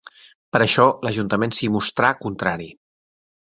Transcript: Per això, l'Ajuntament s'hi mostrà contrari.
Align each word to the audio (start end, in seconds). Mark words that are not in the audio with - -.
Per 0.55 0.61
això, 0.65 0.85
l'Ajuntament 1.07 1.53
s'hi 1.59 1.69
mostrà 1.75 2.11
contrari. 2.25 2.73